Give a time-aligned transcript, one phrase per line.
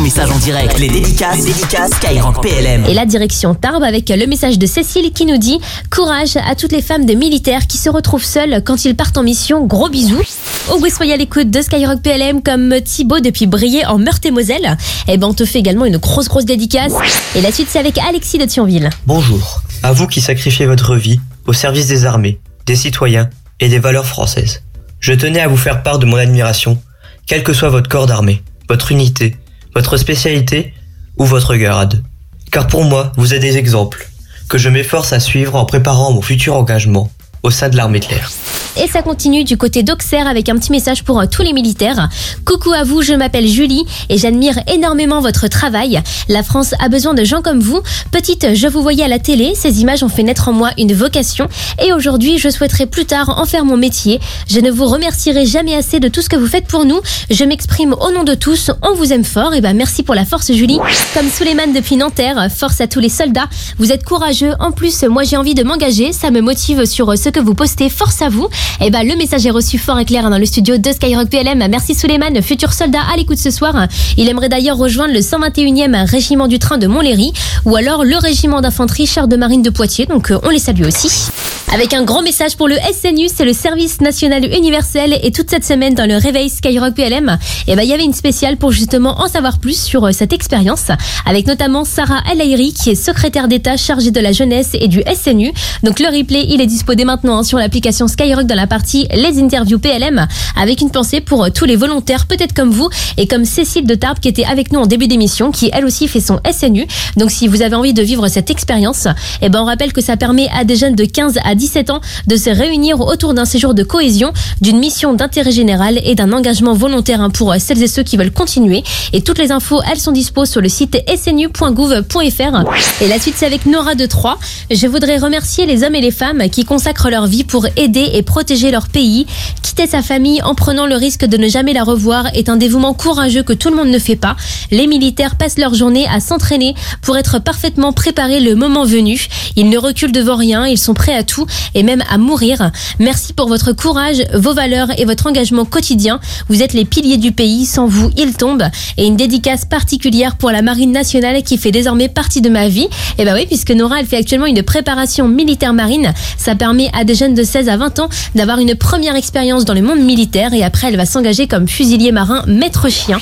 [0.00, 0.78] ton message en direct.
[0.78, 2.86] Les dédicaces, les dédicaces Skyrock PLM.
[2.86, 6.72] Et la direction Tarbes avec le message de Cécile qui nous dit Courage à toutes
[6.72, 9.66] les femmes de militaires qui se retrouvent seules quand ils partent en mission.
[9.66, 10.22] Gros bisous.
[10.70, 14.78] Au vous soyez à l'écoute de Skyrock PLM comme Thibaut depuis Briey en Meurthe-et-Moselle.
[15.06, 16.94] Et ben on te fait également une grosse grosse dédicace.
[17.34, 18.88] Et la suite c'est avec Alexis de Thionville.
[19.06, 19.60] Bonjour.
[19.82, 23.28] À vous qui sacrifiez votre vie au service des armées, des citoyens
[23.60, 24.62] et des valeurs françaises.
[25.00, 26.80] Je tenais à vous faire part de mon admiration,
[27.26, 29.36] quel que soit votre corps d'armée, votre unité,
[29.74, 30.74] votre spécialité
[31.16, 32.02] ou votre grade.
[32.50, 34.08] Car pour moi, vous êtes des exemples
[34.48, 37.10] que je m'efforce à suivre en préparant mon futur engagement
[37.42, 38.30] au sein de l'armée de l'air.
[38.76, 42.08] Et ça continue du côté d'Auxerre avec un petit message pour euh, tous les militaires.
[42.44, 46.00] Coucou à vous, je m'appelle Julie et j'admire énormément votre travail.
[46.28, 47.80] La France a besoin de gens comme vous.
[48.12, 50.92] Petite, je vous voyais à la télé, ces images ont fait naître en moi une
[50.92, 51.48] vocation
[51.84, 54.20] et aujourd'hui je souhaiterais plus tard en faire mon métier.
[54.48, 57.00] Je ne vous remercierai jamais assez de tout ce que vous faites pour nous.
[57.28, 60.24] Je m'exprime au nom de tous, on vous aime fort et ben merci pour la
[60.24, 60.78] force Julie.
[61.12, 63.48] Comme Souleymane depuis Nanterre, force à tous les soldats.
[63.78, 67.30] Vous êtes courageux, en plus moi j'ai envie de m'engager, ça me motive sur ce
[67.30, 68.48] que vous postez, force à vous.
[68.80, 71.66] Et bah le message est reçu fort et clair dans le studio de Skyrock PLM.
[71.70, 73.86] Merci Suleiman, futur soldat à l'écoute ce soir.
[74.16, 77.32] Il aimerait d'ailleurs rejoindre le 121e régiment du train de Montlhéry
[77.64, 80.06] ou alors le régiment d'infanterie char de marine de Poitiers.
[80.06, 81.30] Donc euh, on les salue aussi.
[81.72, 85.64] Avec un grand message pour le SNU, c'est le service national universel et toute cette
[85.64, 89.20] semaine dans le réveil Skyrock PLM, et ben il y avait une spéciale pour justement
[89.20, 90.86] en savoir plus sur euh, cette expérience
[91.24, 92.40] avec notamment Sarah El
[92.72, 95.52] qui est secrétaire d'État chargée de la jeunesse et du SNU.
[95.84, 99.06] Donc le replay, il est dispo dès maintenant hein, sur l'application Skyrock dans la partie
[99.14, 100.26] les interviews PLM
[100.60, 103.94] avec une pensée pour euh, tous les volontaires peut-être comme vous et comme Cécile de
[103.94, 106.84] Tarbes qui était avec nous en début d'émission qui elle aussi fait son SNU.
[107.16, 109.06] Donc si vous avez envie de vivre cette expérience,
[109.40, 112.00] et ben on rappelle que ça permet à des jeunes de 15 à 17 ans
[112.26, 116.74] de se réunir autour d'un séjour de cohésion, d'une mission d'intérêt général et d'un engagement
[116.74, 118.82] volontaire hein, pour celles et ceux qui veulent continuer.
[119.12, 123.02] Et toutes les infos, elles sont dispo sur le site snu.gouv.fr.
[123.02, 124.38] Et la suite, c'est avec Nora de Troyes.
[124.70, 128.22] Je voudrais remercier les hommes et les femmes qui consacrent leur vie pour aider et
[128.22, 129.26] protéger leur pays.
[129.62, 132.94] Quitter sa famille en prenant le risque de ne jamais la revoir est un dévouement
[132.94, 134.36] courageux que tout le monde ne fait pas.
[134.70, 139.28] Les militaires passent leur journée à s'entraîner pour être parfaitement préparés le moment venu.
[139.56, 142.70] Ils ne reculent devant rien, ils sont prêts à tout et même à mourir.
[142.98, 146.20] Merci pour votre courage, vos valeurs et votre engagement quotidien.
[146.48, 148.62] Vous êtes les piliers du pays, sans vous, il tombe.
[148.96, 152.88] Et une dédicace particulière pour la Marine nationale qui fait désormais partie de ma vie.
[153.18, 156.12] Et bah oui, puisque Nora, elle fait actuellement une préparation militaire marine.
[156.36, 159.74] Ça permet à des jeunes de 16 à 20 ans d'avoir une première expérience dans
[159.74, 163.18] le monde militaire et après elle va s'engager comme fusilier marin maître chien.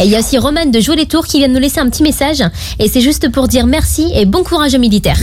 [0.00, 1.80] Et il y a aussi Romane de Jouer les Tours qui vient de nous laisser
[1.80, 2.42] un petit message
[2.78, 5.18] et c'est juste pour dire merci et bon courage aux militaires.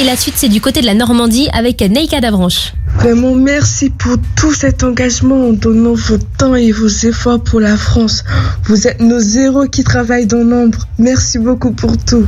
[0.00, 2.72] Et la suite c'est du côté de la Normandie avec Neika Davranche.
[2.96, 7.76] Vraiment, merci pour tout cet engagement en donnant votre temps et vos efforts pour la
[7.76, 8.24] France.
[8.64, 10.86] Vous êtes nos héros qui travaillent dans l'ombre.
[10.98, 12.26] Merci beaucoup pour tout.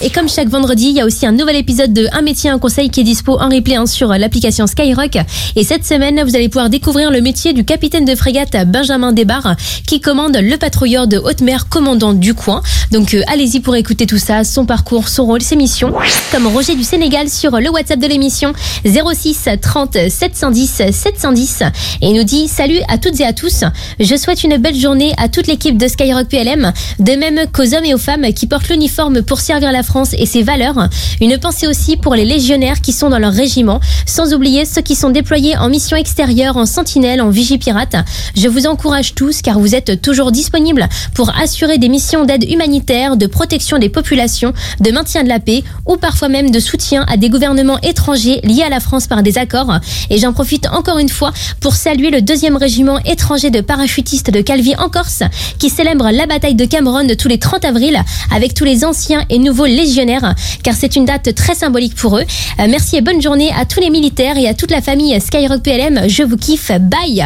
[0.00, 2.58] Et comme chaque vendredi, il y a aussi un nouvel épisode de Un métier, un
[2.58, 5.16] conseil qui est dispo en replay hein, sur l'application Skyrock.
[5.56, 9.56] Et cette semaine, vous allez pouvoir découvrir le métier du capitaine de frégate Benjamin Desbarres
[9.86, 12.62] qui commande le patrouilleur de haute mer commandant du coin.
[12.90, 15.94] Donc euh, allez-y pour écouter tout ça, son parcours, son rôle, ses missions.
[16.32, 18.52] Comme Roger du Sénégal sur le WhatsApp de l'émission
[18.84, 21.62] 06 30 710 710
[22.02, 23.64] et nous dit salut à toutes et à tous.
[24.00, 27.84] Je souhaite une belle journée à toute l'équipe de Skyrock PLM, de même qu'aux hommes
[27.84, 30.88] et aux femmes qui portent l'uniforme pour servir la France et ses valeurs.
[31.20, 34.94] Une pensée aussi pour les légionnaires qui sont dans leur régiment, sans oublier ceux qui
[34.94, 37.96] sont déployés en mission extérieure, en sentinelle, en vigie pirate.
[38.36, 43.16] Je vous encourage tous car vous êtes toujours disponibles pour assurer des missions d'aide humanitaire,
[43.16, 47.16] de protection des populations, de maintien de la paix ou parfois même de soutien à
[47.16, 49.63] des gouvernements étrangers liés à la France par des accords.
[50.10, 54.40] Et j'en profite encore une fois pour saluer le deuxième régiment étranger de parachutistes de
[54.40, 55.22] Calvi en Corse
[55.58, 58.00] qui célèbre la bataille de Cameroun de tous les 30 avril
[58.34, 62.24] avec tous les anciens et nouveaux légionnaires car c'est une date très symbolique pour eux.
[62.60, 65.62] Euh, merci et bonne journée à tous les militaires et à toute la famille Skyrock
[65.62, 66.08] PLM.
[66.08, 66.70] Je vous kiffe.
[66.80, 67.24] Bye.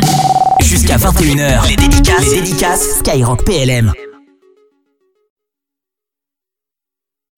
[0.61, 3.93] Jusqu'à 21h, les dédicaces, les dédicaces Skyrock PLM.